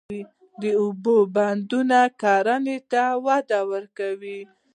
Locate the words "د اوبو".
0.61-1.15